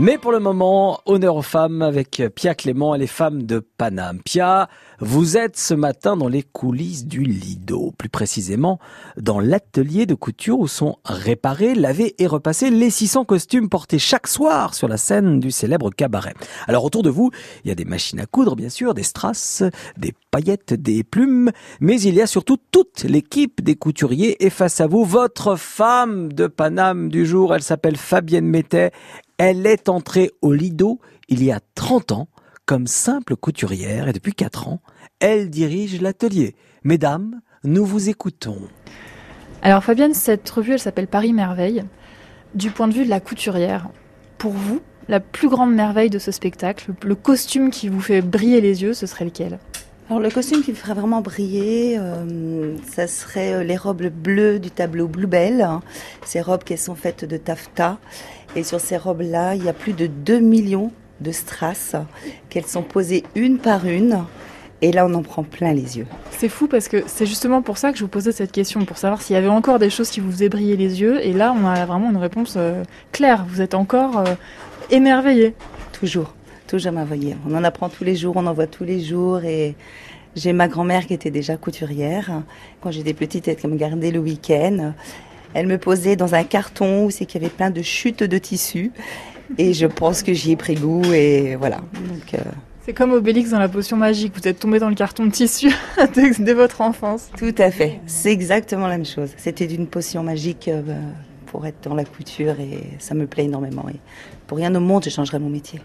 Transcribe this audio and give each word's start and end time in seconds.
Mais 0.00 0.16
pour 0.16 0.30
le 0.30 0.38
moment, 0.38 1.00
honneur 1.06 1.34
aux 1.34 1.42
femmes 1.42 1.82
avec 1.82 2.22
Pia 2.36 2.54
Clément 2.54 2.94
et 2.94 2.98
les 2.98 3.08
femmes 3.08 3.42
de 3.42 3.58
Paname. 3.58 4.20
Pia, 4.24 4.68
vous 5.00 5.36
êtes 5.36 5.56
ce 5.56 5.74
matin 5.74 6.16
dans 6.16 6.28
les 6.28 6.44
coulisses 6.44 7.04
du 7.04 7.24
Lido, 7.24 7.92
plus 7.98 8.08
précisément 8.08 8.78
dans 9.16 9.40
l'atelier 9.40 10.06
de 10.06 10.14
couture 10.14 10.60
où 10.60 10.68
sont 10.68 10.98
réparés, 11.04 11.74
lavés 11.74 12.14
et 12.18 12.28
repassés 12.28 12.70
les 12.70 12.90
600 12.90 13.24
costumes 13.24 13.68
portés 13.68 13.98
chaque 13.98 14.28
soir 14.28 14.74
sur 14.74 14.86
la 14.86 14.98
scène 14.98 15.40
du 15.40 15.50
célèbre 15.50 15.90
cabaret. 15.90 16.34
Alors 16.68 16.84
autour 16.84 17.02
de 17.02 17.10
vous, 17.10 17.32
il 17.64 17.68
y 17.68 17.72
a 17.72 17.74
des 17.74 17.84
machines 17.84 18.20
à 18.20 18.26
coudre 18.26 18.54
bien 18.54 18.68
sûr, 18.68 18.94
des 18.94 19.02
strass, 19.02 19.64
des 19.96 20.14
paillettes, 20.30 20.74
des 20.74 21.02
plumes, 21.02 21.50
mais 21.80 22.00
il 22.00 22.14
y 22.14 22.22
a 22.22 22.28
surtout 22.28 22.58
toute 22.70 23.02
l'équipe 23.02 23.64
des 23.64 23.74
couturiers 23.74 24.44
et 24.44 24.50
face 24.50 24.80
à 24.80 24.86
vous, 24.86 25.04
votre 25.04 25.56
femme 25.56 26.32
de 26.32 26.46
Paname 26.46 27.08
du 27.08 27.26
jour, 27.26 27.52
elle 27.52 27.62
s'appelle 27.62 27.96
Fabienne 27.96 28.46
Mettet. 28.46 28.92
Elle 29.38 29.66
est 29.66 29.88
entrée 29.88 30.32
au 30.42 30.52
Lido 30.52 30.98
il 31.28 31.44
y 31.44 31.52
a 31.52 31.60
30 31.76 32.10
ans 32.10 32.28
comme 32.66 32.88
simple 32.88 33.36
couturière 33.36 34.08
et 34.08 34.12
depuis 34.12 34.34
4 34.34 34.66
ans, 34.66 34.80
elle 35.20 35.48
dirige 35.48 36.00
l'atelier. 36.00 36.56
Mesdames, 36.82 37.40
nous 37.62 37.84
vous 37.84 38.08
écoutons. 38.08 38.58
Alors 39.62 39.84
Fabienne, 39.84 40.12
cette 40.12 40.50
revue, 40.50 40.72
elle 40.72 40.80
s'appelle 40.80 41.06
Paris 41.06 41.32
Merveille. 41.32 41.84
Du 42.56 42.72
point 42.72 42.88
de 42.88 42.94
vue 42.94 43.04
de 43.04 43.10
la 43.10 43.20
couturière, 43.20 43.88
pour 44.38 44.52
vous, 44.52 44.80
la 45.06 45.20
plus 45.20 45.48
grande 45.48 45.72
merveille 45.72 46.10
de 46.10 46.18
ce 46.18 46.32
spectacle, 46.32 46.92
le 47.04 47.14
costume 47.14 47.70
qui 47.70 47.88
vous 47.88 48.00
fait 48.00 48.22
briller 48.22 48.60
les 48.60 48.82
yeux, 48.82 48.92
ce 48.92 49.06
serait 49.06 49.24
lequel? 49.24 49.60
Alors 50.08 50.20
le 50.20 50.30
costume 50.30 50.62
qui 50.62 50.70
me 50.70 50.76
ferait 50.76 50.94
vraiment 50.94 51.20
briller, 51.20 51.98
euh, 51.98 52.74
ça 52.90 53.06
serait 53.06 53.52
euh, 53.52 53.62
les 53.62 53.76
robes 53.76 54.06
bleues 54.06 54.58
du 54.58 54.70
tableau 54.70 55.06
Bluebell. 55.06 55.68
Ces 56.24 56.40
robes 56.40 56.64
qui 56.64 56.78
sont 56.78 56.94
faites 56.94 57.26
de 57.26 57.36
taffetas. 57.36 57.98
Et 58.56 58.62
sur 58.62 58.80
ces 58.80 58.96
robes-là, 58.96 59.54
il 59.54 59.64
y 59.64 59.68
a 59.68 59.74
plus 59.74 59.92
de 59.92 60.06
2 60.06 60.38
millions 60.38 60.92
de 61.20 61.30
strass 61.30 61.94
qu'elles 62.48 62.66
sont 62.66 62.82
posées 62.82 63.22
une 63.34 63.58
par 63.58 63.84
une. 63.84 64.24
Et 64.80 64.92
là, 64.92 65.04
on 65.04 65.12
en 65.12 65.22
prend 65.22 65.42
plein 65.42 65.74
les 65.74 65.98
yeux. 65.98 66.06
C'est 66.30 66.48
fou 66.48 66.68
parce 66.68 66.88
que 66.88 67.04
c'est 67.06 67.26
justement 67.26 67.60
pour 67.60 67.76
ça 67.76 67.92
que 67.92 67.98
je 67.98 68.04
vous 68.04 68.08
posais 68.08 68.32
cette 68.32 68.52
question, 68.52 68.86
pour 68.86 68.96
savoir 68.96 69.20
s'il 69.20 69.34
y 69.34 69.38
avait 69.38 69.48
encore 69.48 69.78
des 69.78 69.90
choses 69.90 70.08
qui 70.08 70.20
vous 70.20 70.30
faisaient 70.30 70.48
briller 70.48 70.78
les 70.78 71.02
yeux. 71.02 71.22
Et 71.22 71.34
là, 71.34 71.54
on 71.54 71.66
a 71.66 71.84
vraiment 71.84 72.08
une 72.08 72.16
réponse 72.16 72.54
euh, 72.56 72.82
claire. 73.12 73.44
Vous 73.46 73.60
êtes 73.60 73.74
encore 73.74 74.24
émerveillé. 74.90 75.54
Toujours 75.92 76.32
toujours 76.68 76.92
m'envoyer. 76.92 77.36
On 77.48 77.54
en 77.56 77.64
apprend 77.64 77.88
tous 77.88 78.04
les 78.04 78.14
jours, 78.14 78.36
on 78.36 78.46
en 78.46 78.52
voit 78.52 78.68
tous 78.68 78.84
les 78.84 79.00
jours 79.00 79.42
et 79.42 79.74
j'ai 80.36 80.52
ma 80.52 80.68
grand-mère 80.68 81.06
qui 81.06 81.14
était 81.14 81.32
déjà 81.32 81.56
couturière. 81.56 82.42
Quand 82.80 82.92
j'étais 82.92 83.14
petite, 83.14 83.48
elle 83.48 83.70
me 83.70 83.76
gardait 83.76 84.12
le 84.12 84.20
week-end. 84.20 84.92
Elle 85.54 85.66
me 85.66 85.78
posait 85.78 86.14
dans 86.14 86.34
un 86.34 86.44
carton 86.44 87.06
où 87.06 87.10
c'est 87.10 87.26
qu'il 87.26 87.42
y 87.42 87.44
avait 87.44 87.52
plein 87.52 87.70
de 87.70 87.82
chutes 87.82 88.22
de 88.22 88.38
tissu 88.38 88.92
et 89.56 89.72
je 89.72 89.86
pense 89.86 90.22
que 90.22 90.34
j'y 90.34 90.52
ai 90.52 90.56
pris 90.56 90.74
goût 90.74 91.02
et 91.12 91.56
voilà. 91.56 91.78
Euh, 92.34 92.38
c'est 92.84 92.92
comme 92.92 93.12
Obélix 93.12 93.50
dans 93.50 93.58
la 93.58 93.68
potion 93.68 93.96
magique, 93.96 94.34
vous 94.34 94.46
êtes 94.46 94.60
tombé 94.60 94.78
dans 94.78 94.90
le 94.90 94.94
carton 94.94 95.24
de 95.26 95.30
tissu 95.30 95.70
dès 96.14 96.54
votre 96.54 96.82
enfance. 96.82 97.30
Tout 97.36 97.54
à 97.58 97.70
fait, 97.70 98.00
c'est 98.06 98.30
exactement 98.30 98.86
la 98.86 98.98
même 98.98 99.06
chose. 99.06 99.30
C'était 99.38 99.64
une 99.64 99.86
potion 99.86 100.22
magique 100.22 100.68
euh, 100.68 100.82
pour 101.46 101.66
être 101.66 101.88
dans 101.88 101.94
la 101.94 102.04
couture 102.04 102.60
et 102.60 102.80
ça 102.98 103.14
me 103.14 103.26
plaît 103.26 103.44
énormément. 103.44 103.86
Et 103.88 103.96
pour 104.46 104.58
rien 104.58 104.74
au 104.74 104.80
monde, 104.80 105.04
je 105.04 105.10
changerais 105.10 105.38
mon 105.38 105.48
métier. 105.50 105.80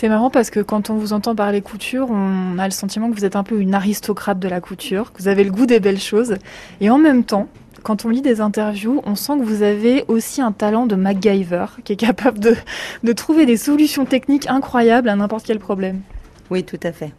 C'est 0.00 0.08
marrant 0.08 0.30
parce 0.30 0.50
que 0.50 0.60
quand 0.60 0.90
on 0.90 0.94
vous 0.94 1.12
entend 1.12 1.34
parler 1.34 1.60
couture, 1.60 2.06
on 2.08 2.56
a 2.60 2.66
le 2.66 2.70
sentiment 2.70 3.10
que 3.10 3.16
vous 3.16 3.24
êtes 3.24 3.34
un 3.34 3.42
peu 3.42 3.58
une 3.58 3.74
aristocrate 3.74 4.38
de 4.38 4.46
la 4.46 4.60
couture, 4.60 5.12
que 5.12 5.20
vous 5.20 5.26
avez 5.26 5.42
le 5.42 5.50
goût 5.50 5.66
des 5.66 5.80
belles 5.80 5.98
choses. 5.98 6.36
Et 6.80 6.88
en 6.88 6.98
même 6.98 7.24
temps, 7.24 7.48
quand 7.82 8.04
on 8.04 8.08
lit 8.08 8.22
des 8.22 8.40
interviews, 8.40 9.02
on 9.06 9.16
sent 9.16 9.32
que 9.40 9.42
vous 9.42 9.64
avez 9.64 10.04
aussi 10.06 10.40
un 10.40 10.52
talent 10.52 10.86
de 10.86 10.94
MacGyver, 10.94 11.66
qui 11.82 11.94
est 11.94 11.96
capable 11.96 12.38
de, 12.38 12.54
de 13.02 13.12
trouver 13.12 13.44
des 13.44 13.56
solutions 13.56 14.04
techniques 14.04 14.48
incroyables 14.48 15.08
à 15.08 15.16
n'importe 15.16 15.44
quel 15.44 15.58
problème. 15.58 16.02
Oui, 16.48 16.62
tout 16.62 16.78
à 16.84 16.92
fait. 16.92 17.12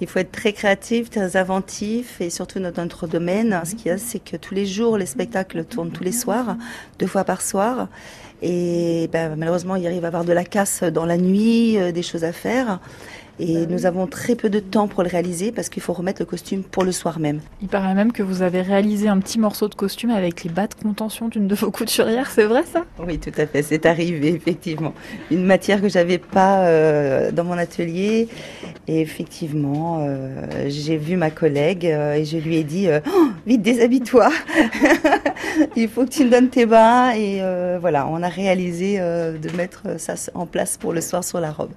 Il 0.00 0.08
faut 0.08 0.18
être 0.18 0.32
très 0.32 0.52
créatif, 0.52 1.08
très 1.10 1.36
inventif 1.36 2.20
et 2.20 2.28
surtout 2.28 2.58
dans 2.58 2.72
notre 2.76 3.06
domaine. 3.06 3.60
Ce 3.64 3.74
qu'il 3.74 3.86
y 3.86 3.90
a, 3.90 3.98
c'est 3.98 4.18
que 4.18 4.36
tous 4.36 4.54
les 4.54 4.66
jours, 4.66 4.98
les 4.98 5.06
spectacles 5.06 5.64
tournent 5.64 5.92
tous 5.92 6.02
les 6.02 6.12
soirs, 6.12 6.56
deux 6.98 7.06
fois 7.06 7.24
par 7.24 7.42
soir. 7.42 7.88
Et 8.42 9.08
ben, 9.12 9.36
malheureusement, 9.36 9.76
il 9.76 9.86
arrive 9.86 10.04
à 10.04 10.08
avoir 10.08 10.24
de 10.24 10.32
la 10.32 10.44
casse 10.44 10.82
dans 10.82 11.06
la 11.06 11.16
nuit, 11.16 11.78
euh, 11.78 11.92
des 11.92 12.02
choses 12.02 12.24
à 12.24 12.32
faire. 12.32 12.80
Et 13.40 13.66
nous 13.66 13.84
avons 13.84 14.06
très 14.06 14.36
peu 14.36 14.48
de 14.48 14.60
temps 14.60 14.86
pour 14.86 15.02
le 15.02 15.08
réaliser 15.08 15.50
parce 15.50 15.68
qu'il 15.68 15.82
faut 15.82 15.92
remettre 15.92 16.22
le 16.22 16.26
costume 16.26 16.62
pour 16.62 16.84
le 16.84 16.92
soir 16.92 17.18
même. 17.18 17.40
Il 17.62 17.68
paraît 17.68 17.94
même 17.94 18.12
que 18.12 18.22
vous 18.22 18.42
avez 18.42 18.62
réalisé 18.62 19.08
un 19.08 19.18
petit 19.18 19.40
morceau 19.40 19.68
de 19.68 19.74
costume 19.74 20.10
avec 20.10 20.44
les 20.44 20.50
bas 20.50 20.68
de 20.68 20.74
contention 20.74 21.28
d'une 21.28 21.48
de 21.48 21.54
vos 21.54 21.70
couturières, 21.72 22.30
c'est 22.30 22.44
vrai 22.44 22.62
ça? 22.62 22.84
Oui, 22.98 23.18
tout 23.18 23.32
à 23.36 23.46
fait, 23.46 23.62
c'est 23.62 23.86
arrivé 23.86 24.28
effectivement. 24.28 24.94
Une 25.30 25.44
matière 25.44 25.80
que 25.80 25.88
j'avais 25.88 26.18
pas 26.18 26.66
euh, 26.66 27.32
dans 27.32 27.44
mon 27.44 27.58
atelier. 27.58 28.28
Et 28.86 29.00
effectivement, 29.00 29.98
euh, 30.06 30.46
j'ai 30.68 30.96
vu 30.96 31.16
ma 31.16 31.30
collègue 31.30 31.86
euh, 31.86 32.14
et 32.14 32.24
je 32.24 32.36
lui 32.36 32.56
ai 32.56 32.64
dit 32.64 32.88
oh, 33.06 33.28
Vite, 33.46 33.62
déshabille-toi 33.62 34.30
Il 35.76 35.88
faut 35.88 36.04
que 36.04 36.10
tu 36.10 36.24
me 36.24 36.30
donnes 36.30 36.50
tes 36.50 36.66
bas. 36.66 37.16
Et 37.16 37.40
voilà, 37.80 38.06
on 38.06 38.22
a 38.22 38.28
réalisé 38.28 38.98
de 38.98 39.56
mettre 39.56 39.98
ça 39.98 40.14
en 40.34 40.46
place 40.46 40.76
pour 40.76 40.92
le 40.92 41.00
soir 41.00 41.24
sur 41.24 41.40
la 41.40 41.50
robe. 41.50 41.70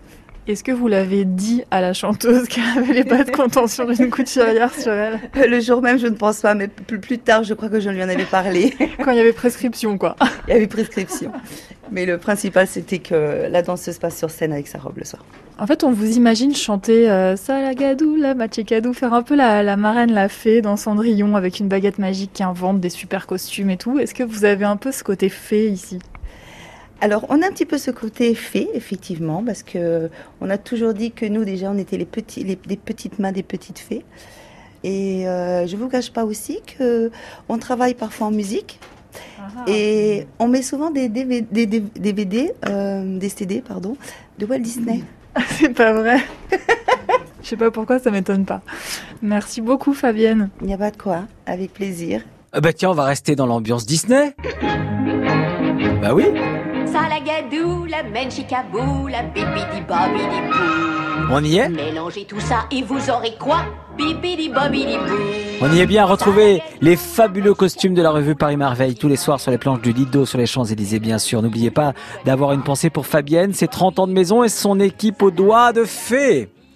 Est-ce 0.47 0.63
que 0.63 0.71
vous 0.71 0.87
l'avez 0.87 1.25
dit 1.25 1.63
à 1.71 1.81
la 1.81 1.91
chanteuse 1.91 2.47
qu'elle 2.47 2.63
avait 2.77 2.93
les 2.93 3.03
pas 3.03 3.25
de 3.25 3.31
contention 3.31 3.83
d'une 3.83 4.09
couturière 4.09 4.73
sur 4.73 4.93
elle 4.93 5.19
Le 5.49 5.59
jour 5.59 5.81
même, 5.81 5.99
je 5.99 6.07
ne 6.07 6.15
pense 6.15 6.39
pas, 6.39 6.53
mais 6.55 6.69
plus, 6.69 7.17
tard, 7.17 7.43
je 7.43 7.53
crois 7.53 7.67
que 7.67 7.81
je 7.81 7.89
lui 7.89 8.01
en 8.01 8.07
avais 8.07 8.23
parlé. 8.23 8.73
Quand 9.03 9.11
il 9.11 9.17
y 9.17 9.19
avait 9.19 9.33
prescription, 9.33 9.97
quoi. 9.97 10.15
Il 10.47 10.53
y 10.53 10.55
avait 10.55 10.67
prescription. 10.67 11.33
Mais 11.91 12.05
le 12.05 12.17
principal, 12.17 12.65
c'était 12.65 12.99
que 12.99 13.49
la 13.49 13.61
danseuse 13.61 13.97
passe 13.97 14.17
sur 14.17 14.29
scène 14.29 14.53
avec 14.53 14.69
sa 14.69 14.77
robe 14.77 14.97
le 14.97 15.03
soir. 15.03 15.25
En 15.59 15.67
fait, 15.67 15.83
on 15.83 15.91
vous 15.91 16.15
imagine 16.15 16.55
chanter 16.55 17.09
euh, 17.09 17.35
Salagadou, 17.35 18.15
la 18.15 18.33
Machikadou, 18.33 18.93
faire 18.93 19.13
un 19.13 19.23
peu 19.23 19.35
la, 19.35 19.63
la 19.63 19.75
marraine, 19.75 20.13
la 20.13 20.29
fée 20.29 20.61
dans 20.61 20.77
Cendrillon 20.77 21.35
avec 21.35 21.59
une 21.59 21.67
baguette 21.67 21.99
magique 21.99 22.31
qui 22.33 22.43
invente 22.43 22.79
des 22.79 22.89
super 22.89 23.27
costumes 23.27 23.69
et 23.69 23.77
tout. 23.77 23.99
Est-ce 23.99 24.13
que 24.13 24.23
vous 24.23 24.45
avez 24.45 24.65
un 24.65 24.77
peu 24.77 24.93
ce 24.93 25.03
côté 25.03 25.27
fée 25.27 25.67
ici? 25.67 25.99
Alors, 26.99 27.25
on 27.29 27.41
a 27.41 27.47
un 27.47 27.51
petit 27.51 27.65
peu 27.65 27.77
ce 27.77 27.91
côté 27.91 28.33
fait, 28.33 28.69
effectivement, 28.73 29.43
parce 29.43 29.61
que 29.61 30.09
on 30.41 30.49
a 30.49 30.57
toujours 30.57 30.93
dit 30.93 31.11
que 31.11 31.25
nous, 31.25 31.45
déjà, 31.45 31.69
on 31.69 31.77
était 31.77 31.97
les 31.97 32.05
petits, 32.05 32.43
les, 32.43 32.55
petites 32.55 33.19
mains 33.19 33.31
des 33.31 33.43
petites 33.43 33.79
fées. 33.79 34.03
Et 34.83 35.27
euh, 35.27 35.67
je 35.67 35.75
vous 35.75 35.89
cache 35.89 36.11
pas 36.11 36.25
aussi 36.25 36.59
que 36.65 37.11
on 37.49 37.57
travaille 37.57 37.93
parfois 37.93 38.27
en 38.27 38.31
musique. 38.31 38.79
Ah. 39.39 39.65
Et 39.67 40.27
on 40.39 40.47
met 40.47 40.61
souvent 40.61 40.91
des 40.91 41.09
DVD, 41.09 41.41
des, 41.65 41.79
DVD, 41.79 42.51
euh, 42.67 43.17
des 43.17 43.29
CD, 43.29 43.61
pardon, 43.61 43.95
de 44.39 44.45
Walt 44.45 44.59
Disney. 44.59 45.03
C'est 45.59 45.69
pas 45.69 45.93
vrai. 45.93 46.19
Je 47.43 47.49
sais 47.49 47.57
pas 47.57 47.71
pourquoi, 47.71 47.99
ça 47.99 48.11
m'étonne 48.11 48.45
pas. 48.45 48.61
Merci 49.21 49.61
beaucoup, 49.61 49.93
Fabienne. 49.93 50.49
Il 50.61 50.67
n'y 50.67 50.73
a 50.73 50.77
pas 50.77 50.91
de 50.91 50.97
quoi, 50.97 51.21
avec 51.45 51.73
plaisir. 51.73 52.21
Ah 52.51 52.59
bah 52.59 52.73
tiens, 52.73 52.89
on 52.89 52.93
va 52.93 53.05
rester 53.05 53.35
dans 53.35 53.45
l'ambiance 53.45 53.85
Disney. 53.85 54.35
Bah 56.01 56.13
oui. 56.13 56.25
Salagadou, 56.91 57.85
la 57.85 58.03
menchikabou, 58.03 59.07
la 59.07 59.23
bibidi 59.23 59.81
bobidi 59.87 60.41
bou. 60.49 61.31
On 61.31 61.43
y 61.43 61.57
est 61.57 61.69
Mélangez 61.69 62.25
tout 62.25 62.39
ça 62.39 62.65
et 62.71 62.81
vous 62.81 63.09
aurez 63.09 63.35
quoi? 63.37 63.59
Bibidi 63.97 64.49
bobidi 64.49 64.97
bou. 64.97 65.15
On 65.61 65.73
y 65.73 65.79
est 65.79 65.85
bien 65.85 66.05
retrouvé 66.05 66.61
les 66.81 66.95
fabuleux 66.95 67.53
costumes 67.53 67.93
de 67.93 68.01
la 68.01 68.11
revue 68.11 68.35
Paris 68.35 68.57
Merveille 68.57 68.95
tous 68.95 69.07
les 69.07 69.15
soirs 69.15 69.39
sur 69.39 69.51
les 69.51 69.57
planches 69.57 69.81
du 69.81 69.91
Lido 69.91 70.25
sur 70.25 70.37
les 70.37 70.45
Champs-Élysées 70.45 70.99
bien 70.99 71.17
sûr. 71.17 71.41
N'oubliez 71.41 71.71
pas 71.71 71.93
d'avoir 72.25 72.53
une 72.53 72.63
pensée 72.63 72.89
pour 72.89 73.07
Fabienne, 73.07 73.53
ses 73.53 73.67
30 73.67 73.99
ans 73.99 74.07
de 74.07 74.13
maison 74.13 74.43
et 74.43 74.49
son 74.49 74.79
équipe 74.79 75.21
aux 75.23 75.31
doigts 75.31 75.73
de 75.73 75.83
fée. 75.83 76.49